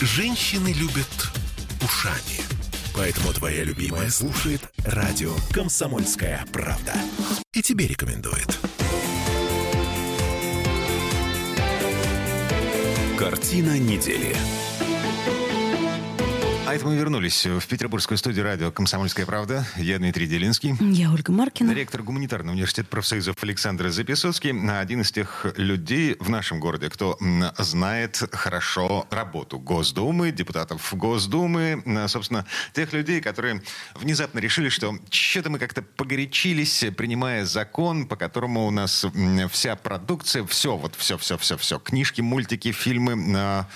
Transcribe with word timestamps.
Женщины 0.00 0.72
любят 0.72 1.30
ушами. 1.82 2.40
Поэтому 2.94 3.34
твоя 3.34 3.64
любимая 3.64 4.08
слушает 4.08 4.62
радио 4.78 5.34
«Комсомольская 5.52 6.42
правда». 6.50 6.94
И 7.52 7.60
тебе 7.60 7.86
рекомендует. 7.86 8.58
Картина 13.18 13.78
недели. 13.78 14.34
А 16.70 16.74
это 16.74 16.86
мы 16.86 16.94
вернулись 16.94 17.46
в 17.46 17.66
петербургскую 17.66 18.16
студию 18.16 18.44
радио 18.44 18.70
«Комсомольская 18.70 19.26
правда». 19.26 19.66
Я 19.76 19.98
Дмитрий 19.98 20.28
Делинский. 20.28 20.76
Я 20.80 21.10
Ольга 21.10 21.32
Маркина. 21.32 21.72
Ректор 21.72 22.04
гуманитарного 22.04 22.54
университета 22.54 22.88
профсоюзов 22.88 23.42
Александр 23.42 23.88
Записоцкий. 23.88 24.52
Один 24.78 25.00
из 25.00 25.10
тех 25.10 25.46
людей 25.56 26.14
в 26.20 26.30
нашем 26.30 26.60
городе, 26.60 26.88
кто 26.88 27.18
знает 27.58 28.22
хорошо 28.30 29.04
работу 29.10 29.58
Госдумы, 29.58 30.30
депутатов 30.30 30.94
Госдумы. 30.94 31.82
Собственно, 32.06 32.46
тех 32.72 32.92
людей, 32.92 33.20
которые 33.20 33.62
внезапно 33.96 34.38
решили, 34.38 34.68
что 34.68 34.96
что-то 35.10 35.50
мы 35.50 35.58
как-то 35.58 35.82
погорячились, 35.82 36.84
принимая 36.96 37.46
закон, 37.46 38.06
по 38.06 38.14
которому 38.14 38.68
у 38.68 38.70
нас 38.70 39.04
вся 39.50 39.74
продукция, 39.74 40.44
все, 40.44 40.76
вот 40.76 40.94
все-все-все-все, 40.94 41.80
книжки, 41.80 42.20
мультики, 42.20 42.70
фильмы, 42.70 43.66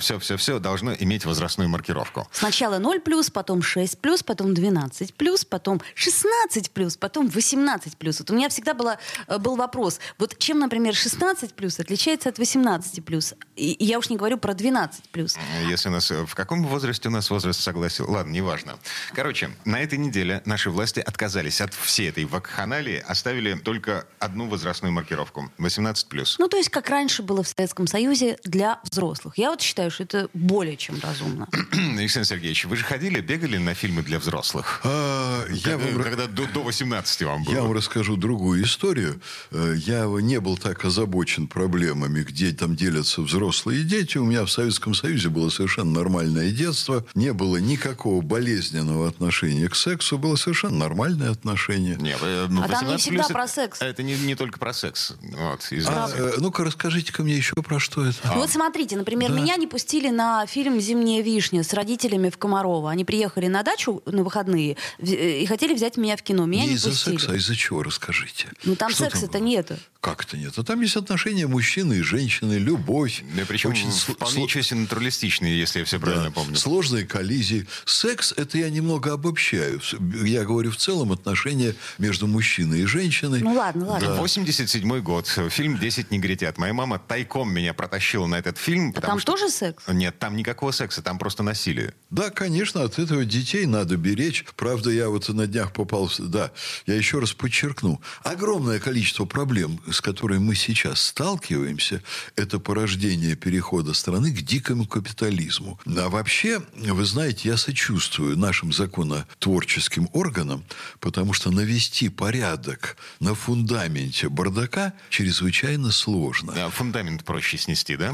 все-все-все 0.00 0.58
должно 0.58 0.94
иметь 0.94 1.24
возрастную 1.24 1.68
маркировку. 1.68 2.28
Сначала 2.40 2.78
0 2.78 3.00
плюс, 3.00 3.28
потом 3.28 3.60
6 3.60 3.98
плюс, 3.98 4.22
потом 4.22 4.54
12 4.54 5.12
плюс, 5.12 5.44
потом 5.44 5.82
16 5.94 6.70
плюс, 6.70 6.96
потом 6.96 7.28
18 7.28 7.98
плюс. 7.98 8.18
Вот 8.18 8.30
у 8.30 8.34
меня 8.34 8.48
всегда 8.48 8.72
было, 8.72 8.96
э, 9.26 9.36
был 9.36 9.56
вопрос, 9.56 10.00
вот 10.16 10.38
чем, 10.38 10.58
например, 10.58 10.94
16 10.94 11.52
плюс 11.52 11.78
отличается 11.78 12.30
от 12.30 12.38
18 12.38 13.04
плюс? 13.04 13.34
И 13.56 13.76
я 13.78 13.98
уж 13.98 14.08
не 14.08 14.16
говорю 14.16 14.38
про 14.38 14.54
12 14.54 15.10
плюс. 15.10 15.36
Если 15.68 15.90
у 15.90 15.92
нас, 15.92 16.10
э, 16.10 16.24
в 16.24 16.34
каком 16.34 16.64
возрасте 16.64 17.08
у 17.08 17.12
нас 17.12 17.28
возраст 17.28 17.60
согласия? 17.60 18.04
Ладно, 18.04 18.30
неважно. 18.30 18.78
Короче, 19.14 19.50
на 19.66 19.78
этой 19.78 19.98
неделе 19.98 20.40
наши 20.46 20.70
власти 20.70 21.00
отказались 21.00 21.60
от 21.60 21.74
всей 21.74 22.08
этой 22.08 22.24
вакханалии, 22.24 23.04
оставили 23.06 23.52
только 23.52 24.06
одну 24.18 24.48
возрастную 24.48 24.94
маркировку. 24.94 25.52
18 25.58 26.08
плюс. 26.08 26.38
Ну, 26.38 26.48
то 26.48 26.56
есть, 26.56 26.70
как 26.70 26.88
раньше 26.88 27.22
было 27.22 27.42
в 27.42 27.48
Советском 27.48 27.86
Союзе 27.86 28.38
для 28.44 28.80
взрослых. 28.82 29.36
Я 29.36 29.50
вот 29.50 29.60
считаю, 29.60 29.90
что 29.90 30.04
это 30.04 30.30
более 30.32 30.78
чем 30.78 30.98
разумно. 31.02 31.46
Александр 31.98 32.29
Сергеевич, 32.30 32.64
вы 32.66 32.76
же 32.76 32.84
ходили, 32.84 33.20
бегали 33.20 33.56
на 33.56 33.74
фильмы 33.74 34.02
для 34.02 34.20
взрослых? 34.20 34.82
А, 34.84 35.44
я 35.48 35.72
когда, 35.72 35.86
вам... 35.86 36.02
когда 36.04 36.26
до, 36.28 36.46
до 36.46 36.62
18 36.62 37.22
вам 37.22 37.42
было? 37.42 37.52
Я 37.52 37.62
вам 37.62 37.72
расскажу 37.72 38.16
другую 38.16 38.62
историю. 38.62 39.20
Э, 39.50 39.74
я 39.76 40.04
не 40.04 40.38
был 40.38 40.56
так 40.56 40.84
озабочен 40.84 41.48
проблемами, 41.48 42.22
где 42.22 42.52
там 42.52 42.76
делятся 42.76 43.22
взрослые 43.22 43.80
и 43.80 43.82
дети. 43.82 44.16
У 44.18 44.26
меня 44.26 44.44
в 44.44 44.50
Советском 44.50 44.94
Союзе 44.94 45.28
было 45.28 45.50
совершенно 45.50 45.90
нормальное 45.90 46.52
детство. 46.52 47.04
Не 47.16 47.32
было 47.32 47.56
никакого 47.56 48.22
болезненного 48.22 49.08
отношения 49.08 49.68
к 49.68 49.74
сексу. 49.74 50.16
Было 50.16 50.36
совершенно 50.36 50.76
нормальное 50.76 51.32
отношение. 51.32 51.96
Не, 51.96 52.14
ну, 52.48 52.62
а 52.62 52.68
там 52.68 52.86
не 52.86 52.96
всегда 52.96 53.24
плюс, 53.24 53.32
про 53.32 53.48
секс. 53.48 53.82
Это 53.82 54.04
не, 54.04 54.16
не 54.16 54.36
только 54.36 54.60
про 54.60 54.72
секс. 54.72 55.14
Вот, 55.20 55.68
а, 55.88 56.08
э, 56.14 56.34
ну-ка, 56.38 56.62
расскажите-ка 56.62 57.24
мне 57.24 57.34
еще 57.34 57.54
про 57.56 57.80
что 57.80 58.06
это. 58.06 58.18
А. 58.22 58.34
Вот 58.34 58.50
смотрите, 58.50 58.96
например, 58.96 59.30
да. 59.30 59.36
меня 59.36 59.56
не 59.56 59.66
пустили 59.66 60.10
на 60.10 60.46
фильм 60.46 60.80
«Зимняя 60.80 61.24
вишня» 61.24 61.64
с 61.64 61.72
родителями 61.74 62.19
в 62.28 62.36
Комарова. 62.36 62.90
Они 62.90 63.04
приехали 63.04 63.46
на 63.46 63.62
дачу 63.62 64.02
на 64.04 64.22
выходные 64.22 64.76
и 64.98 65.46
хотели 65.46 65.74
взять 65.74 65.96
меня 65.96 66.16
в 66.16 66.22
кино. 66.22 66.44
Меня 66.44 66.64
не, 66.64 66.70
не 66.70 66.74
из-за 66.74 66.94
секса, 66.94 67.32
а 67.32 67.36
из-за 67.36 67.56
чего, 67.56 67.82
расскажите. 67.82 68.48
Ну 68.64 68.76
там 68.76 68.92
секса-то 68.92 69.40
нету. 69.40 69.76
Как 70.00 70.24
это 70.24 70.38
нет? 70.38 70.54
А 70.56 70.64
там 70.64 70.80
есть 70.80 70.96
отношения 70.96 71.46
мужчины 71.46 71.94
и 71.94 72.02
женщины, 72.02 72.54
любовь. 72.54 73.22
Да, 73.36 73.42
причем 73.46 73.70
очень 73.70 73.90
вполне 73.90 74.48
сл... 74.48 74.60
себе 74.60 74.80
натуралистичные, 74.80 75.58
если 75.58 75.80
я 75.80 75.84
все 75.84 75.98
правильно 75.98 76.26
да, 76.26 76.30
помню. 76.30 76.56
Сложные 76.56 77.06
коллизии. 77.06 77.66
Секс, 77.84 78.32
это 78.36 78.56
я 78.56 78.70
немного 78.70 79.12
обобщаю. 79.12 79.80
Я 80.24 80.44
говорю 80.44 80.70
в 80.70 80.76
целом 80.76 81.12
отношения 81.12 81.74
между 81.98 82.26
мужчиной 82.26 82.80
и 82.80 82.84
женщиной. 82.86 83.40
Ну 83.40 83.52
ладно, 83.52 83.86
ладно. 83.88 84.08
Да. 84.08 84.14
87 84.14 85.00
год. 85.00 85.26
Фильм 85.50 85.76
«10 85.76 86.06
негритят». 86.10 86.56
Моя 86.56 86.72
мама 86.72 86.98
тайком 86.98 87.52
меня 87.52 87.74
протащила 87.74 88.26
на 88.26 88.36
этот 88.36 88.56
фильм. 88.56 88.94
А 88.96 89.00
там 89.02 89.18
что... 89.18 89.32
тоже 89.32 89.50
секс? 89.50 89.84
Нет, 89.86 90.18
там 90.18 90.34
никакого 90.34 90.70
секса, 90.70 91.02
там 91.02 91.18
просто 91.18 91.42
насилие. 91.42 91.92
Да, 92.10 92.30
конечно, 92.30 92.82
от 92.82 92.98
этого 92.98 93.24
детей 93.24 93.66
надо 93.66 93.96
беречь. 93.96 94.44
Правда, 94.56 94.90
я 94.90 95.08
вот 95.08 95.28
на 95.28 95.46
днях 95.46 95.72
попал... 95.72 96.10
Да, 96.18 96.50
я 96.86 96.94
еще 96.94 97.20
раз 97.20 97.32
подчеркну. 97.32 98.00
Огромное 98.24 98.80
количество 98.80 99.26
проблем, 99.26 99.80
с 99.90 100.00
которыми 100.00 100.40
мы 100.40 100.54
сейчас 100.56 101.00
сталкиваемся, 101.00 102.02
это 102.34 102.58
порождение 102.58 103.36
перехода 103.36 103.94
страны 103.94 104.32
к 104.32 104.42
дикому 104.42 104.86
капитализму. 104.86 105.78
А 105.86 106.08
вообще, 106.08 106.60
вы 106.74 107.04
знаете, 107.04 107.48
я 107.48 107.56
сочувствую 107.56 108.36
нашим 108.36 108.72
законотворческим 108.72 110.08
органам, 110.12 110.64
потому 110.98 111.32
что 111.32 111.50
навести 111.50 112.08
порядок 112.08 112.96
на 113.20 113.34
фундаменте 113.34 114.28
бардака 114.28 114.94
чрезвычайно 115.10 115.92
сложно. 115.92 116.54
А 116.56 116.70
фундамент 116.70 117.24
проще 117.24 117.56
снести, 117.56 117.96
да? 117.96 118.12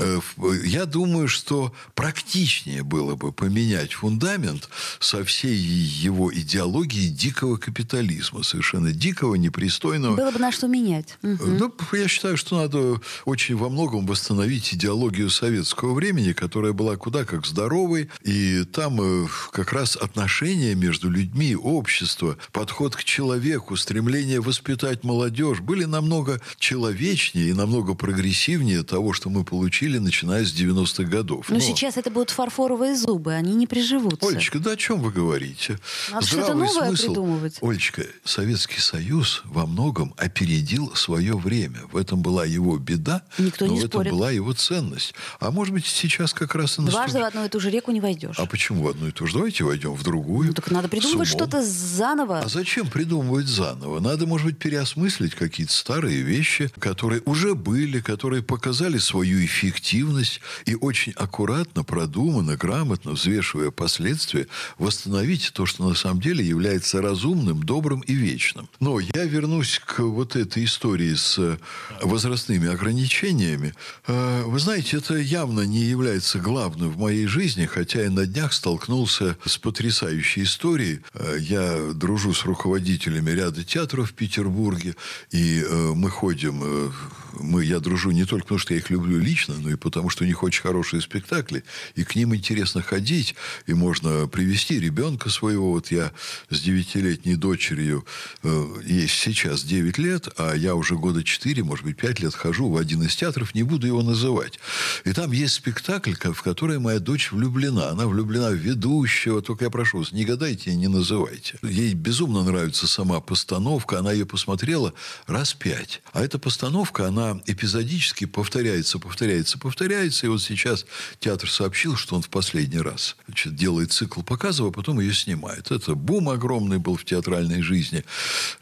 Я 0.64 0.84
думаю, 0.84 1.28
что 1.28 1.74
практичнее 1.94 2.82
было 2.82 3.14
бы 3.14 3.32
поменять 3.32 3.85
фундамент 3.94 4.68
со 5.00 5.24
всей 5.24 5.56
его 5.56 6.32
идеологией 6.32 7.08
дикого 7.08 7.56
капитализма. 7.56 8.42
Совершенно 8.42 8.92
дикого, 8.92 9.34
непристойного. 9.34 10.16
Было 10.16 10.30
бы 10.30 10.38
на 10.38 10.52
что 10.52 10.66
менять. 10.66 11.18
Угу. 11.22 11.44
Ну, 11.46 11.74
я 11.92 12.08
считаю, 12.08 12.36
что 12.36 12.56
надо 12.56 13.00
очень 13.24 13.56
во 13.56 13.68
многом 13.68 14.06
восстановить 14.06 14.74
идеологию 14.74 15.30
советского 15.30 15.94
времени, 15.94 16.32
которая 16.32 16.72
была 16.72 16.96
куда 16.96 17.24
как 17.24 17.46
здоровой. 17.46 18.10
И 18.22 18.64
там 18.64 19.00
э, 19.00 19.28
как 19.52 19.72
раз 19.72 19.96
отношения 19.96 20.74
между 20.74 21.10
людьми, 21.10 21.54
общество, 21.56 22.36
подход 22.52 22.96
к 22.96 23.04
человеку, 23.04 23.76
стремление 23.76 24.40
воспитать 24.40 25.04
молодежь 25.04 25.60
были 25.60 25.84
намного 25.84 26.40
человечнее 26.58 27.48
и 27.48 27.52
намного 27.52 27.94
прогрессивнее 27.94 28.82
того, 28.82 29.12
что 29.12 29.30
мы 29.30 29.44
получили, 29.44 29.98
начиная 29.98 30.44
с 30.44 30.52
90-х 30.52 31.04
годов. 31.04 31.48
Но, 31.48 31.56
Но 31.56 31.60
сейчас 31.60 31.96
это 31.96 32.10
будут 32.10 32.30
фарфоровые 32.30 32.96
зубы, 32.96 33.32
они 33.32 33.54
не 33.54 33.66
приживутся. 33.76 34.28
Олечка, 34.28 34.58
да 34.58 34.72
о 34.72 34.76
чем 34.76 35.00
вы 35.00 35.10
говорите? 35.12 35.78
Надо 36.10 36.26
что-то 36.26 36.54
новое 36.54 36.88
смысл. 36.88 37.06
придумывать. 37.06 37.58
Олечка, 37.60 38.06
Советский 38.24 38.80
Союз 38.80 39.42
во 39.44 39.66
многом 39.66 40.14
опередил 40.16 40.94
свое 40.94 41.36
время. 41.36 41.80
В 41.92 41.96
этом 41.96 42.22
была 42.22 42.44
его 42.44 42.76
беда, 42.78 43.22
Никто 43.38 43.66
но 43.66 43.72
не 43.72 43.80
в 43.80 43.84
этом 43.84 44.00
спорит. 44.00 44.12
была 44.12 44.30
его 44.30 44.52
ценность. 44.52 45.14
А 45.40 45.50
может 45.50 45.74
быть, 45.74 45.86
сейчас 45.86 46.32
как 46.32 46.54
раз 46.54 46.78
и 46.78 46.82
Дважды 46.82 46.98
наступит... 46.98 47.22
в 47.22 47.24
одну 47.26 47.44
и 47.44 47.48
ту 47.48 47.60
же 47.60 47.70
реку 47.70 47.90
не 47.90 48.00
войдешь. 48.00 48.36
А 48.38 48.46
почему 48.46 48.82
в 48.82 48.88
одну 48.88 49.08
и 49.08 49.12
ту 49.12 49.26
же? 49.26 49.34
Давайте 49.34 49.64
войдем 49.64 49.94
в 49.94 50.02
другую. 50.02 50.48
Ну, 50.48 50.54
так 50.54 50.70
надо 50.70 50.88
придумывать 50.88 51.28
что-то 51.28 51.62
заново. 51.62 52.40
А 52.40 52.48
зачем 52.48 52.88
придумывать 52.88 53.46
заново? 53.46 54.00
Надо, 54.00 54.26
может 54.26 54.46
быть, 54.46 54.58
переосмыслить 54.58 55.34
какие-то 55.34 55.72
старые 55.72 56.22
вещи, 56.22 56.70
которые 56.78 57.22
уже 57.26 57.54
были, 57.54 58.00
которые 58.00 58.42
показали 58.42 58.98
свою 58.98 59.44
эффективность 59.44 60.40
и 60.64 60.74
очень 60.74 61.12
аккуратно, 61.12 61.84
продуманно, 61.84 62.56
грамотно, 62.56 63.12
взвешивая 63.12 63.65
последствия, 63.70 64.46
восстановить 64.78 65.52
то, 65.52 65.66
что 65.66 65.88
на 65.88 65.94
самом 65.94 66.20
деле 66.20 66.44
является 66.44 67.00
разумным, 67.02 67.62
добрым 67.62 68.00
и 68.00 68.14
вечным. 68.14 68.68
Но 68.80 69.00
я 69.00 69.24
вернусь 69.24 69.80
к 69.84 70.00
вот 70.00 70.36
этой 70.36 70.64
истории 70.64 71.14
с 71.14 71.58
возрастными 72.02 72.68
ограничениями. 72.68 73.74
Э, 74.06 74.42
Вы 74.44 74.58
знаете, 74.58 74.98
это 74.98 75.16
явно 75.16 75.62
не 75.62 75.80
является 75.80 76.38
главным 76.38 76.90
в 76.90 76.98
моей 76.98 77.26
жизни, 77.26 77.66
хотя 77.66 78.02
я 78.02 78.10
на 78.10 78.26
днях 78.26 78.52
столкнулся 78.52 79.36
с 79.44 79.58
потрясающей 79.58 80.42
историей. 80.44 81.00
Э, 81.14 81.38
Я 81.40 81.92
дружу 81.94 82.34
с 82.34 82.44
руководителями 82.44 83.30
ряда 83.30 83.64
театров 83.64 84.10
в 84.10 84.14
Петербурге, 84.14 84.94
и 85.30 85.62
э, 85.62 85.92
мы 85.94 86.10
ходим... 86.10 86.92
Мы, 87.40 87.64
я 87.64 87.80
дружу 87.80 88.10
не 88.10 88.24
только 88.24 88.44
потому, 88.44 88.58
что 88.58 88.74
я 88.74 88.80
их 88.80 88.90
люблю 88.90 89.18
лично, 89.18 89.54
но 89.58 89.70
и 89.70 89.76
потому, 89.76 90.10
что 90.10 90.24
у 90.24 90.26
них 90.26 90.42
очень 90.42 90.62
хорошие 90.62 91.00
спектакли, 91.02 91.64
и 91.94 92.04
к 92.04 92.14
ним 92.16 92.34
интересно 92.34 92.82
ходить, 92.82 93.34
и 93.66 93.74
можно 93.74 94.26
привести 94.28 94.78
ребенка 94.80 95.30
своего. 95.30 95.72
Вот 95.72 95.90
я 95.90 96.12
с 96.50 96.60
девятилетней 96.60 97.36
дочерью, 97.36 98.06
э, 98.42 98.66
ей 98.84 99.08
сейчас 99.08 99.62
9 99.62 99.98
лет, 99.98 100.28
а 100.36 100.54
я 100.54 100.74
уже 100.74 100.96
года 100.96 101.22
4, 101.22 101.62
может 101.64 101.84
быть, 101.84 101.96
5 101.96 102.20
лет 102.20 102.34
хожу 102.34 102.68
в 102.68 102.76
один 102.76 103.02
из 103.02 103.14
театров, 103.16 103.54
не 103.54 103.62
буду 103.62 103.86
его 103.86 104.02
называть. 104.02 104.58
И 105.04 105.12
там 105.12 105.32
есть 105.32 105.54
спектакль, 105.54 106.14
в 106.14 106.42
который 106.42 106.78
моя 106.78 106.98
дочь 106.98 107.32
влюблена. 107.32 107.90
Она 107.90 108.06
влюблена 108.06 108.50
в 108.50 108.54
ведущего. 108.54 109.42
Только 109.42 109.64
я 109.64 109.70
прошу 109.70 109.98
вас, 109.98 110.12
не 110.12 110.24
гадайте 110.24 110.70
и 110.70 110.76
не 110.76 110.88
называйте. 110.88 111.58
Ей 111.62 111.94
безумно 111.94 112.42
нравится 112.42 112.86
сама 112.86 113.20
постановка. 113.20 113.98
Она 113.98 114.12
ее 114.12 114.26
посмотрела 114.26 114.92
раз 115.26 115.54
пять. 115.54 116.02
А 116.12 116.22
эта 116.22 116.38
постановка, 116.38 117.06
она 117.08 117.25
она 117.26 117.40
эпизодически 117.46 118.24
повторяется, 118.26 118.98
повторяется, 118.98 119.58
повторяется. 119.58 120.26
И 120.26 120.28
вот 120.28 120.42
сейчас 120.42 120.86
театр 121.20 121.50
сообщил, 121.50 121.96
что 121.96 122.16
он 122.16 122.22
в 122.22 122.28
последний 122.28 122.78
раз 122.78 123.16
значит, 123.26 123.54
делает 123.56 123.92
цикл 123.92 124.22
показов, 124.22 124.68
а 124.68 124.72
потом 124.72 125.00
ее 125.00 125.12
снимает. 125.14 125.70
Это 125.70 125.94
бум 125.94 126.28
огромный 126.28 126.78
был 126.78 126.96
в 126.96 127.04
театральной 127.04 127.62
жизни. 127.62 128.04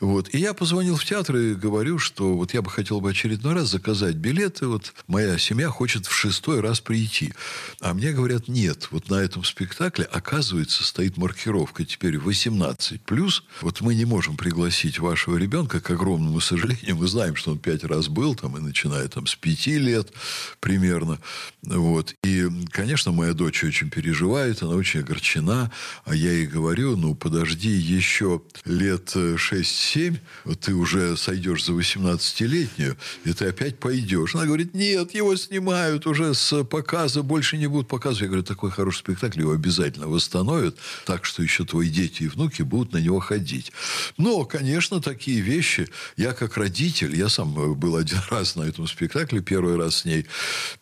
Вот. 0.01 0.35
И 0.35 0.39
я 0.39 0.55
позвонил 0.55 0.97
в 0.97 1.05
театр 1.05 1.37
и 1.37 1.55
говорю, 1.55 1.99
что 1.99 2.35
вот 2.35 2.55
я 2.55 2.63
бы 2.63 2.71
хотел 2.71 3.01
бы 3.01 3.11
очередной 3.11 3.55
раз 3.55 3.69
заказать 3.69 4.17
билеты. 4.17 4.67
Вот 4.67 4.93
моя 5.07 5.39
семья 5.39 5.69
хочет 5.69 6.07
в 6.07 6.13
шестой 6.13 6.61
раз 6.61 6.81
прийти. 6.81 7.35
А 7.81 7.95
мне 7.95 8.13
говорят, 8.13 8.49
нет, 8.49 8.89
вот 8.91 9.11
на 9.11 9.17
этом 9.17 9.45
спектакле, 9.45 10.05
оказывается, 10.05 10.85
стоит 10.85 11.17
маркировка 11.17 11.85
теперь 11.85 12.17
18+. 12.17 13.43
Вот 13.61 13.81
мы 13.81 13.95
не 13.95 14.05
можем 14.05 14.37
пригласить 14.37 14.99
вашего 14.99 15.37
ребенка, 15.37 15.81
к 15.81 15.91
огромному 15.91 16.41
сожалению. 16.41 16.97
Мы 16.97 17.07
знаем, 17.09 17.37
что 17.37 17.53
он 17.53 17.59
пять 17.59 17.85
раз 17.85 18.09
был 18.09 18.35
там, 18.35 18.54
и 18.57 18.61
начиная 18.61 19.09
там 19.09 19.27
с 19.27 19.35
пяти 19.35 19.79
лет 19.79 20.13
примерно. 20.61 21.19
Вот. 21.63 22.15
И, 22.25 22.47
конечно, 22.71 23.13
моя 23.13 23.33
дочь 23.33 23.65
очень 23.65 23.91
переживает, 23.91 24.63
она 24.63 24.75
очень 24.75 25.01
огорчена. 25.01 25.71
А 26.05 26.15
я 26.15 26.33
ей 26.33 26.47
говорю, 26.47 26.97
ну, 26.97 27.15
подожди 27.15 27.71
еще 27.71 28.43
лет 28.65 29.15
6-7, 29.15 30.19
вот 30.45 30.61
ты 30.61 30.75
уже 30.75 31.17
сойдешь 31.17 31.65
за 31.65 31.73
18-летнюю, 31.73 32.97
и 33.25 33.33
ты 33.33 33.47
опять 33.47 33.79
пойдешь. 33.79 34.35
Она 34.35 34.47
говорит, 34.47 34.75
нет, 34.75 35.15
его 35.15 35.35
снимают 35.37 36.07
уже 36.07 36.35
с 36.35 36.65
показа, 36.65 37.23
больше 37.23 37.57
не 37.57 37.67
будут 37.67 37.89
показывать. 37.89 38.23
Я 38.23 38.27
говорю, 38.29 38.43
такой 38.43 38.71
хороший 38.71 38.99
спектакль, 38.99 39.41
его 39.41 39.53
обязательно 39.53 40.09
восстановят, 40.09 40.77
так 41.07 41.25
что 41.25 41.43
еще 41.43 41.65
твои 41.65 41.89
дети 41.89 42.25
и 42.25 42.29
внуки 42.29 42.63
будут 42.63 42.93
на 42.93 42.99
него 42.99 43.21
ходить. 43.21 43.73
Но, 44.19 44.45
конечно, 44.45 45.01
такие 45.01 45.41
вещи, 45.41 45.89
я 46.17 46.33
как 46.33 46.57
родитель, 46.57 47.17
я 47.17 47.29
сам 47.29 47.53
был 47.75 47.97
один 47.97 48.21
раз 48.31 48.44
на 48.55 48.63
этом 48.63 48.87
спектакле, 48.87 49.41
первый 49.41 49.77
раз 49.77 49.97
с 49.97 50.05
ней, 50.05 50.27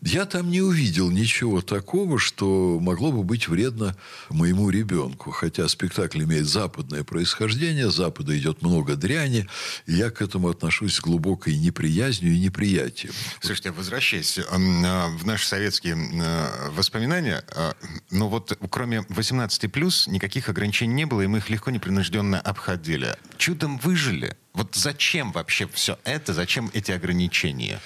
я 0.02 0.26
там 0.26 0.50
не 0.50 0.60
увидел 0.60 1.10
ничего 1.10 1.62
такого, 1.62 2.18
что 2.18 2.78
могло 2.80 3.12
бы 3.12 3.22
быть 3.22 3.48
вредно 3.48 3.96
моему 4.28 4.68
ребенку. 4.70 5.30
Хотя 5.30 5.68
спектакль 5.68 6.24
имеет 6.24 6.46
западное 6.46 7.04
происхождение, 7.04 7.90
с 7.90 7.94
Запада 7.94 8.36
идет 8.36 8.62
много 8.62 8.96
дряни, 8.96 9.48
и 9.86 9.94
я 9.94 10.10
к 10.10 10.20
этому 10.20 10.48
отношусь 10.48 10.96
с 10.96 11.00
глубокой 11.00 11.56
неприязнью 11.56 12.32
и 12.34 12.40
неприятием. 12.40 13.12
Слушайте, 13.40 13.70
возвращаясь 13.70 14.38
а, 14.38 15.08
в 15.08 15.24
наши 15.24 15.46
советские 15.46 15.96
а, 15.96 16.70
воспоминания, 16.72 17.44
а, 17.54 17.74
ну 18.10 18.28
вот 18.28 18.58
кроме 18.70 18.98
18+, 19.08 20.10
никаких 20.10 20.48
ограничений 20.48 20.94
не 20.94 21.06
было, 21.06 21.22
и 21.22 21.26
мы 21.28 21.38
их 21.38 21.48
легко 21.48 21.70
непринужденно 21.70 22.40
обходили. 22.40 23.16
Чудом 23.38 23.78
выжили. 23.78 24.36
Вот 24.54 24.74
зачем 24.74 25.32
вообще 25.32 25.66
все 25.68 25.98
это? 26.04 26.34
Зачем 26.34 26.70
эти 26.74 26.92
ограничения? 26.92 27.80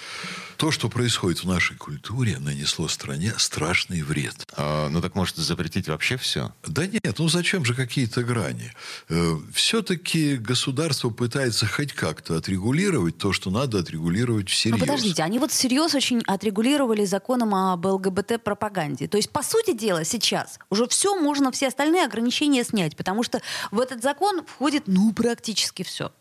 То, 0.56 0.70
что 0.70 0.88
происходит 0.88 1.40
в 1.40 1.44
нашей 1.44 1.76
культуре, 1.76 2.38
нанесло 2.38 2.88
стране 2.88 3.34
страшный 3.36 4.02
вред. 4.02 4.46
А, 4.56 4.88
ну 4.88 5.02
так 5.02 5.14
может 5.14 5.36
запретить 5.36 5.86
вообще 5.88 6.16
все? 6.16 6.50
Да 6.66 6.86
нет, 6.86 7.18
ну 7.18 7.28
зачем 7.28 7.64
же 7.66 7.74
какие-то 7.74 8.22
грани? 8.22 8.72
Э, 9.10 9.36
все-таки 9.52 10.36
государство 10.36 11.10
пытается 11.10 11.66
хоть 11.66 11.92
как-то 11.92 12.38
отрегулировать 12.38 13.18
то, 13.18 13.34
что 13.34 13.50
надо 13.50 13.80
отрегулировать 13.80 14.48
всерьез. 14.48 14.80
Ну 14.80 14.86
подождите, 14.86 15.22
они 15.22 15.38
вот 15.38 15.52
всерьез 15.52 15.94
очень 15.94 16.22
отрегулировали 16.26 17.04
законом 17.04 17.54
об 17.54 17.84
ЛГБТ-пропаганде. 17.84 19.08
То 19.08 19.18
есть, 19.18 19.30
по 19.30 19.42
сути 19.42 19.74
дела, 19.76 20.04
сейчас 20.04 20.58
уже 20.70 20.88
все 20.88 21.20
можно, 21.20 21.52
все 21.52 21.68
остальные 21.68 22.06
ограничения 22.06 22.64
снять, 22.64 22.96
потому 22.96 23.22
что 23.22 23.42
в 23.70 23.78
этот 23.78 24.02
закон 24.02 24.44
входит, 24.46 24.84
ну, 24.86 25.12
практически 25.12 25.82
все. 25.82 26.12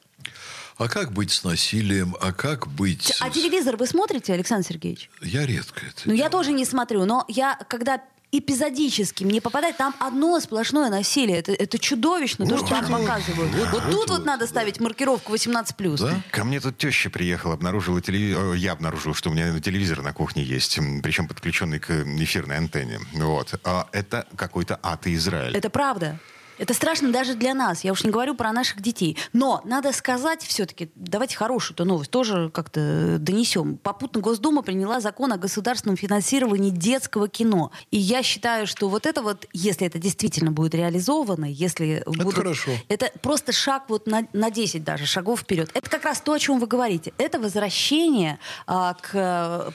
А 0.77 0.89
как 0.89 1.13
быть 1.13 1.31
с 1.31 1.43
насилием? 1.43 2.15
А 2.19 2.33
как 2.33 2.67
быть... 2.67 3.13
А 3.21 3.29
телевизор 3.29 3.77
вы 3.77 3.87
смотрите, 3.87 4.33
Александр 4.33 4.67
Сергеевич? 4.67 5.09
Я 5.21 5.45
редко 5.45 5.85
это 5.85 6.01
Ну, 6.05 6.13
я 6.13 6.29
тоже 6.29 6.51
не 6.51 6.65
смотрю, 6.65 7.05
но 7.05 7.23
я, 7.29 7.57
когда 7.69 8.01
эпизодически 8.31 9.23
мне 9.23 9.39
попадает, 9.41 9.77
там 9.77 9.95
одно 9.99 10.39
сплошное 10.39 10.89
насилие. 10.89 11.37
Это, 11.37 11.53
это 11.53 11.79
чудовищно, 11.79 12.45
то, 12.45 12.57
что 12.57 12.67
там 12.67 12.87
показывают. 12.87 13.53
Вот, 13.53 13.69
вот 13.69 13.91
тут 13.91 14.09
вот 14.09 14.25
надо 14.25 14.47
ставить 14.47 14.79
маркировку 14.79 15.33
18+. 15.33 15.97
Да? 15.97 16.21
Ко 16.31 16.43
мне 16.43 16.59
тут 16.59 16.77
теща 16.77 17.09
приехала, 17.09 17.53
обнаружила 17.53 18.01
телевизор. 18.01 18.53
Я 18.55 18.73
обнаружил, 18.73 19.13
что 19.13 19.29
у 19.29 19.33
меня 19.33 19.57
телевизор 19.59 20.01
на 20.01 20.13
кухне 20.13 20.43
есть, 20.43 20.77
причем 21.01 21.27
подключенный 21.27 21.79
к 21.79 21.89
эфирной 21.91 22.57
антенне. 22.57 22.99
Вот. 23.13 23.53
А 23.63 23.87
это 23.91 24.27
какой-то 24.35 24.79
ад 24.83 25.07
и 25.07 25.15
Израиль. 25.15 25.55
Это 25.55 25.69
правда. 25.69 26.19
Это 26.57 26.73
страшно 26.73 27.11
даже 27.11 27.35
для 27.35 27.53
нас. 27.53 27.83
Я 27.83 27.91
уж 27.91 28.03
не 28.03 28.11
говорю 28.11 28.35
про 28.35 28.51
наших 28.51 28.81
детей. 28.81 29.17
Но 29.33 29.61
надо 29.65 29.91
сказать 29.91 30.43
все-таки, 30.43 30.89
давайте 30.95 31.35
хорошую-то 31.35 31.85
новость 31.85 32.11
тоже 32.11 32.49
как-то 32.53 33.17
донесем. 33.19 33.77
Попутно 33.77 34.21
Госдума 34.21 34.61
приняла 34.61 34.99
закон 34.99 35.33
о 35.33 35.37
государственном 35.37 35.97
финансировании 35.97 36.69
детского 36.69 37.27
кино. 37.27 37.71
И 37.91 37.97
я 37.97 38.23
считаю, 38.23 38.67
что 38.67 38.87
вот 38.87 39.05
это 39.05 39.21
вот, 39.21 39.47
если 39.53 39.87
это 39.87 39.99
действительно 39.99 40.51
будет 40.51 40.75
реализовано, 40.75 41.45
если 41.45 41.89
это 41.89 42.11
будут... 42.11 42.35
хорошо. 42.35 42.71
Это 42.87 43.11
просто 43.21 43.51
шаг 43.51 43.83
вот 43.89 44.07
на, 44.07 44.27
на 44.33 44.49
10 44.49 44.83
даже 44.83 45.05
шагов 45.05 45.41
вперед. 45.41 45.69
Это 45.73 45.89
как 45.89 46.05
раз 46.05 46.21
то, 46.21 46.33
о 46.33 46.39
чем 46.39 46.59
вы 46.59 46.67
говорите. 46.67 47.13
Это 47.17 47.39
возвращение 47.39 48.39
а, 48.67 48.93
к 48.93 49.09
э, 49.13 49.71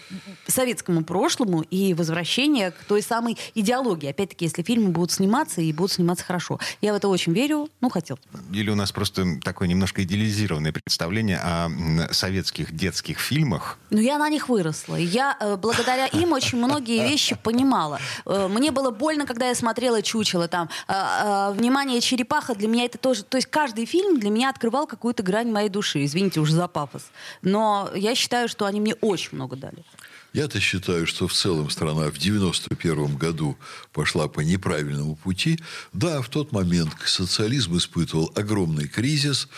советскому 0.47 1.05
прошлому 1.05 1.63
и 1.63 1.95
возвращение 1.95 2.71
к 2.71 2.85
той 2.85 3.03
самой 3.03 3.37
идеологии. 3.55 4.09
Опять-таки, 4.09 4.47
если 4.47 4.63
фильмы 4.63 4.91
будут 4.91 5.13
сниматься 5.13 5.61
и 5.61 5.73
будут 5.73 5.93
сниматься 5.93 6.25
хорошо. 6.25 6.59
Я 6.81 6.93
в 6.93 6.97
это 6.97 7.09
очень 7.09 7.33
верю, 7.33 7.69
ну, 7.81 7.91
хотел. 7.91 8.19
Или 8.53 8.71
у 8.71 8.75
нас 8.75 8.93
просто 8.93 9.25
такое 9.43 9.69
немножко 9.69 10.03
идеализированное 10.03 10.73
представление 10.73 11.39
о 11.39 11.71
советских 12.13 12.75
детских 12.75 13.19
фильмах? 13.19 13.79
Ну, 13.91 14.01
я 14.01 14.19
на 14.19 14.29
них 14.29 14.49
выросла. 14.49 14.97
Я 14.97 15.37
э, 15.41 15.57
благодаря 15.57 16.07
им 16.07 16.33
очень 16.33 16.59
многие 16.59 17.09
вещи 17.09 17.35
понимала. 17.35 18.01
Э, 18.27 18.49
мне 18.49 18.71
было 18.71 18.91
больно, 18.91 19.27
когда 19.27 19.49
я 19.49 19.55
смотрела 19.55 20.03
«Чучело». 20.03 20.49
Там, 20.49 20.69
э, 20.89 21.53
«Внимание, 21.53 22.01
черепаха» 22.01 22.55
для 22.55 22.69
меня 22.69 22.85
это 22.85 22.99
тоже... 22.99 23.25
То 23.25 23.37
есть 23.37 23.49
каждый 23.49 23.87
фильм 23.87 24.19
для 24.19 24.31
меня 24.31 24.51
открывал 24.51 24.87
какую-то 24.87 25.23
грань 25.23 25.51
моей 25.51 25.69
души. 25.69 26.05
Извините 26.05 26.41
уж 26.41 26.51
за 26.51 26.69
пафос. 26.69 27.11
Но 27.43 27.91
я 27.95 28.15
считаю, 28.15 28.49
что 28.49 28.67
они 28.67 28.81
мне 28.81 28.95
очень 28.95 29.31
много 29.33 29.57
дали. 29.57 29.85
Я-то 30.33 30.61
считаю, 30.61 31.07
что 31.07 31.27
в 31.27 31.33
целом 31.33 31.71
страна 31.71 32.11
в 32.11 32.19
91 32.19 33.17
году 33.17 33.59
пошла 33.93 34.29
по 34.29 34.41
неправильному 34.41 35.17
пути. 35.17 35.59
Да, 35.93 36.23
в 36.23 36.29
тот 36.29 36.53
момент 36.53 36.93
социализм 37.05 37.77
испытывал 37.77 38.33
огромный 38.37 38.87
кризис, 38.87 39.49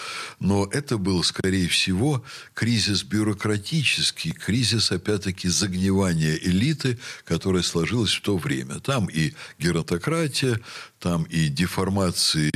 но 0.40 0.66
это 0.72 0.96
был, 0.96 1.22
скорее 1.24 1.68
всего, 1.68 2.24
кризис 2.54 3.02
бюрократический, 3.02 4.32
кризис, 4.32 4.92
опять-таки, 4.92 5.48
загнивания 5.48 6.36
элиты, 6.36 6.98
которая 7.24 7.62
сложилась 7.62 8.12
в 8.12 8.22
то 8.22 8.38
время. 8.38 8.80
Там 8.80 9.06
и 9.06 9.34
геронтократия, 9.58 10.60
там 10.98 11.24
и 11.24 11.48
деформации 11.48 12.50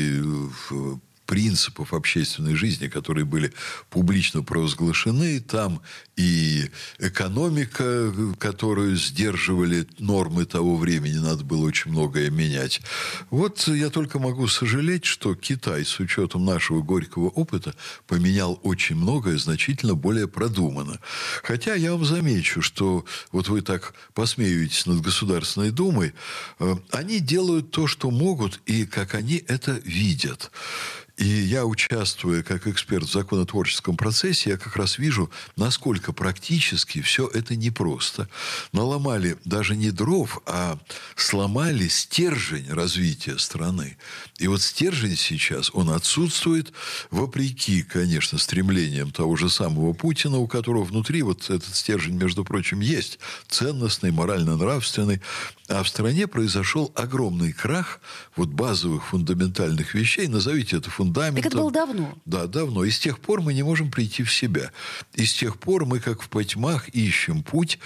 принципов 1.26 1.92
общественной 1.92 2.54
жизни, 2.54 2.88
которые 2.88 3.24
были 3.24 3.52
публично 3.90 4.42
провозглашены. 4.42 5.40
Там 5.40 5.82
и 6.16 6.70
экономика, 6.98 8.12
которую 8.38 8.96
сдерживали 8.96 9.86
нормы 9.98 10.46
того 10.46 10.76
времени, 10.76 11.18
надо 11.18 11.44
было 11.44 11.66
очень 11.66 11.90
многое 11.90 12.30
менять. 12.30 12.80
Вот 13.30 13.68
я 13.68 13.90
только 13.90 14.18
могу 14.18 14.48
сожалеть, 14.48 15.04
что 15.04 15.34
Китай 15.34 15.84
с 15.84 15.98
учетом 16.00 16.44
нашего 16.44 16.80
горького 16.80 17.28
опыта 17.28 17.74
поменял 18.06 18.58
очень 18.62 18.96
многое 18.96 19.36
значительно 19.36 19.94
более 19.94 20.28
продуманно. 20.28 21.00
Хотя 21.42 21.74
я 21.74 21.92
вам 21.92 22.04
замечу, 22.04 22.62
что 22.62 23.04
вот 23.32 23.48
вы 23.48 23.60
так 23.60 23.94
посмеиваетесь 24.14 24.86
над 24.86 25.02
Государственной 25.02 25.70
Думой, 25.70 26.14
э, 26.58 26.76
они 26.92 27.20
делают 27.20 27.70
то, 27.70 27.86
что 27.86 28.10
могут, 28.10 28.60
и 28.66 28.86
как 28.86 29.14
они 29.14 29.44
это 29.48 29.72
видят. 29.84 30.50
И 31.16 31.24
я, 31.24 31.64
участвуя 31.64 32.42
как 32.42 32.66
эксперт 32.66 33.08
в 33.08 33.12
законотворческом 33.12 33.96
процессе, 33.96 34.50
я 34.50 34.58
как 34.58 34.76
раз 34.76 34.98
вижу, 34.98 35.30
насколько 35.56 36.12
практически 36.12 37.00
все 37.00 37.26
это 37.26 37.56
непросто. 37.56 38.28
Наломали 38.72 39.38
даже 39.46 39.76
не 39.76 39.90
дров, 39.90 40.42
а 40.44 40.78
сломали 41.14 41.88
стержень 41.88 42.70
развития 42.70 43.38
страны. 43.38 43.96
И 44.38 44.46
вот 44.46 44.60
стержень 44.60 45.16
сейчас, 45.16 45.70
он 45.72 45.88
отсутствует, 45.88 46.74
вопреки, 47.10 47.82
конечно, 47.82 48.36
стремлениям 48.36 49.10
того 49.10 49.36
же 49.36 49.48
самого 49.48 49.94
Путина, 49.94 50.36
у 50.36 50.46
которого 50.46 50.84
внутри 50.84 51.22
вот 51.22 51.48
этот 51.48 51.74
стержень, 51.74 52.16
между 52.16 52.44
прочим, 52.44 52.80
есть, 52.80 53.18
ценностный, 53.48 54.10
морально-нравственный. 54.10 55.22
А 55.68 55.82
в 55.82 55.88
стране 55.88 56.26
произошел 56.28 56.92
огромный 56.94 57.52
крах 57.52 58.00
вот 58.36 58.50
базовых 58.50 59.06
фундаментальных 59.06 59.94
вещей. 59.94 60.28
Назовите 60.28 60.76
это 60.76 60.90
фундаментом. 61.06 61.42
Так 61.42 61.52
это 61.52 61.56
было 61.56 61.72
давно. 61.72 62.18
Да, 62.24 62.46
давно. 62.46 62.84
И 62.84 62.90
с 62.90 62.98
тех 62.98 63.18
пор 63.20 63.40
мы 63.40 63.54
не 63.54 63.62
можем 63.62 63.90
прийти 63.90 64.22
в 64.22 64.32
себя. 64.32 64.72
И 65.14 65.24
с 65.24 65.32
тех 65.32 65.58
пор 65.58 65.86
мы, 65.86 66.00
как 66.00 66.22
в 66.22 66.28
потьмах, 66.28 66.88
ищем 66.88 67.42
путь 67.42 67.78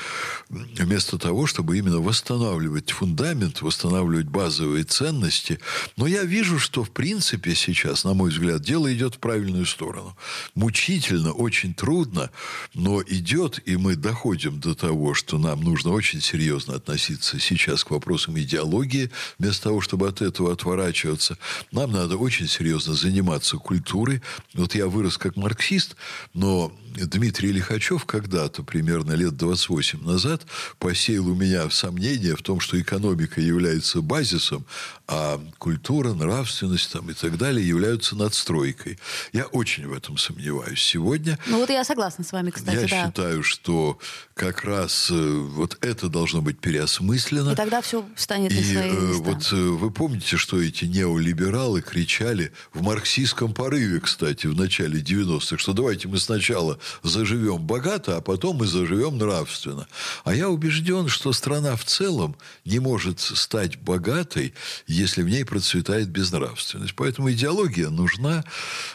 вместо 0.49 1.19
того, 1.19 1.47
чтобы 1.47 1.79
именно 1.79 2.01
восстанавливать 2.01 2.91
фундамент, 2.91 3.63
восстанавливать 3.63 4.27
базовые 4.27 4.85
ценности. 4.85 5.59
Но 5.97 6.07
я 6.07 6.25
вижу, 6.25 6.59
что 6.59 6.85
в 6.85 6.91
принципе 6.91 7.55
сейчас, 7.55 8.05
на 8.05 8.15
мой 8.15 8.31
взгляд, 8.31 8.63
дело 8.63 8.93
идет 8.93 9.17
в 9.17 9.19
правильную 9.19 9.67
сторону. 9.67 10.17
Мучительно, 10.55 11.33
очень 11.33 11.75
трудно, 11.75 12.31
но 12.75 13.03
идет, 13.03 13.61
и 13.67 13.77
мы 13.77 13.97
доходим 13.97 14.61
до 14.61 14.75
того, 14.75 15.15
что 15.15 15.39
нам 15.39 15.63
нужно 15.63 15.93
очень 15.93 16.21
серьезно 16.21 16.75
относиться 16.75 17.39
сейчас 17.39 17.85
к 17.85 17.91
вопросам 17.91 18.39
идеологии, 18.39 19.11
вместо 19.39 19.65
того, 19.65 19.81
чтобы 19.81 20.09
от 20.09 20.23
этого 20.23 20.53
отворачиваться. 20.53 21.37
Нам 21.73 21.93
надо 21.93 22.17
очень 22.17 22.49
серьезно 22.49 22.95
заниматься 22.95 23.10
культурой. 23.59 24.23
Вот 24.55 24.75
я 24.75 24.87
вырос 24.87 25.19
как 25.19 25.37
марксист, 25.37 25.97
но 26.35 26.73
Дмитрий 26.95 27.53
Лихачев 27.53 28.05
когда-то, 28.05 28.63
примерно 28.63 29.13
лет 29.13 29.37
28 29.37 30.05
назад, 30.05 30.43
посеял 30.79 31.29
у 31.29 31.35
меня 31.35 31.71
сомнение 31.71 32.37
в 32.37 32.43
том, 32.43 32.61
что 32.61 32.81
экономика 32.81 33.41
является 33.41 34.03
базисом, 34.03 34.67
а 35.07 35.41
культура, 35.59 36.13
нравственность 36.13 36.93
там, 36.93 37.11
и 37.11 37.15
так 37.15 37.37
далее 37.39 37.67
являются 37.67 38.17
надстройкой. 38.17 38.99
Я 39.33 39.47
очень 39.47 39.87
в 39.87 39.93
этом 39.93 40.19
сомневаюсь. 40.19 40.81
Сегодня... 40.83 41.39
Ну 41.47 41.59
вот 41.59 41.71
я 41.71 41.85
согласна 41.85 42.25
с 42.25 42.33
вами, 42.33 42.51
кстати, 42.51 42.77
Я 42.77 42.89
да. 42.89 43.07
считаю, 43.07 43.43
что 43.43 43.99
как 44.35 44.65
раз 44.65 45.11
э, 45.11 45.15
вот 45.15 45.79
это 45.81 46.09
должно 46.09 46.43
быть 46.43 46.59
переосмыслено. 46.59 47.53
И 47.53 47.57
тогда 47.57 47.81
все 47.83 48.05
встанет 48.17 48.53
на 48.53 48.59
И 48.59 48.63
свои 48.65 48.91
э, 48.91 48.93
места. 48.93 49.23
вот 49.23 49.53
э, 49.53 49.57
вы 49.57 49.91
помните, 49.91 50.37
что 50.37 50.61
эти 50.61 50.87
неолибералы 50.87 51.83
кричали 51.83 52.53
в 52.73 52.83
марксистском 53.01 53.55
порыве, 53.55 53.99
кстати, 53.99 54.47
в 54.47 54.55
начале 54.55 55.01
90-х, 55.01 55.57
что 55.57 55.73
давайте 55.73 56.07
мы 56.07 56.19
сначала 56.19 56.79
заживем 57.03 57.63
богато, 57.63 58.19
а 58.19 58.21
потом 58.21 58.57
мы 58.57 58.67
заживем 58.67 59.17
нравственно. 59.17 59.87
А 60.25 60.35
я 60.35 60.51
убежден, 60.51 61.09
что 61.09 61.33
страна 61.33 61.77
в 61.77 61.85
целом 61.85 62.37
не 62.67 62.79
может 62.79 63.19
стать 63.19 63.79
богатой, 63.79 64.53
если 64.87 65.23
в 65.23 65.31
ней 65.31 65.47
процветает 65.47 66.11
безнравственность. 66.11 66.95
Поэтому 66.95 67.33
идеология 67.33 67.89
нужна, 67.89 68.45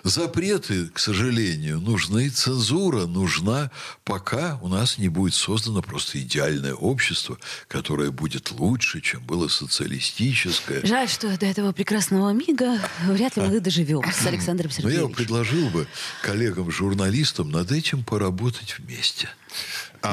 запреты, 0.03 0.88
к 0.89 1.00
сожалению, 1.00 1.79
нужны, 1.79 2.29
цензура 2.29 3.07
нужна, 3.07 3.71
пока 4.03 4.59
у 4.62 4.67
нас 4.67 5.00
не 5.00 5.09
будет 5.09 5.33
создано 5.33 5.81
просто 5.81 6.19
идеальное 6.19 6.75
общество, 6.75 7.39
которое 7.67 8.12
будет 8.12 8.51
лучше, 8.51 9.01
чем 9.01 9.24
было 9.25 9.47
социалистическое. 9.47 10.85
Жаль, 10.85 11.09
что 11.09 11.35
до 11.39 11.47
этого 11.47 11.71
прекрасного 11.71 12.29
мига 12.33 12.79
вряд 13.07 13.35
ли 13.38 13.41
мы 13.41 13.59
доживем 13.59 13.95
с 14.04 14.25
Александром 14.25 14.72
Но 14.82 14.90
я 14.90 14.96
Сергеевичем. 14.96 15.14
предложил 15.16 15.70
бы 15.70 15.88
коллегам-журналистам 16.24 17.50
над 17.50 17.72
этим 17.72 18.04
поработать 18.04 18.78
вместе. 18.80 19.30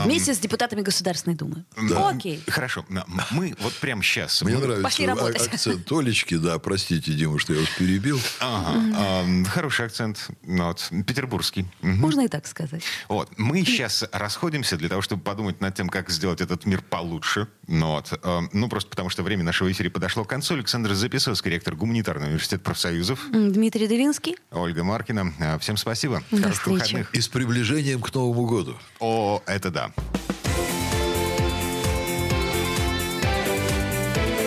Вместе 0.04 0.34
с 0.34 0.38
депутатами 0.38 0.80
Государственной 0.82 1.37
Думы. 1.37 1.64
Да. 1.88 2.11
Окей. 2.11 2.42
Хорошо. 2.49 2.84
Мы 3.30 3.54
вот 3.61 3.72
прямо 3.75 4.02
сейчас... 4.02 4.42
Мне 4.42 4.54
мы- 4.56 4.61
нравится 4.62 4.82
Пошли 4.82 5.04
а- 5.06 5.08
работать. 5.14 5.46
акцент 5.46 5.90
Олечки, 5.92 6.37
да, 6.37 6.58
простите, 6.58 7.12
Дима, 7.12 7.38
что 7.38 7.52
я 7.54 7.61
вас 7.61 7.68
перебил. 7.78 8.20
Ага, 8.40 8.80
ам, 8.96 9.44
хороший 9.44 9.87
акцент. 9.87 10.28
Ну 10.42 10.64
Вот, 10.66 10.90
петербургский. 11.06 11.66
Мгм. 11.82 11.99
Можно 11.99 12.20
и 12.22 12.28
так 12.28 12.46
сказать. 12.46 12.82
Вот. 13.08 13.30
Мы 13.38 13.64
сейчас 13.64 14.04
расходимся 14.12 14.76
для 14.76 14.88
того, 14.88 15.02
чтобы 15.02 15.22
подумать 15.22 15.61
над 15.61 15.75
тем, 15.75 15.88
как 15.88 16.11
сделать 16.11 16.40
этот 16.40 16.66
мир 16.66 16.82
получше. 16.82 17.49
Ну, 17.66 17.92
вот. 17.92 18.12
ну, 18.52 18.68
просто 18.68 18.90
потому 18.90 19.08
что 19.11 19.22
время 19.22 19.44
нашего 19.44 19.70
эфира 19.70 19.90
подошло 19.90 20.25
к 20.25 20.28
концу. 20.28 20.54
Александр 20.54 20.94
Записовский, 20.94 21.50
ректор 21.50 21.75
Гуманитарного 21.75 22.28
университета 22.28 22.62
профсоюзов. 22.62 23.20
Дмитрий 23.30 23.87
Делинский. 23.88 24.37
Ольга 24.50 24.84
Маркина. 24.84 25.32
Э, 25.38 25.58
Всем 25.58 25.76
спасибо. 25.76 26.22
До 26.30 26.37
Хороших 26.42 26.58
встречи. 26.62 26.80
выходных. 26.94 27.14
И 27.14 27.20
с 27.20 27.28
приближением 27.28 28.00
к 28.00 28.12
Новому 28.14 28.46
году. 28.46 28.76
О, 29.00 29.42
это 29.46 29.70
да. 29.70 29.82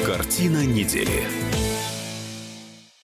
Картина 0.05 0.65
недели. 0.65 1.54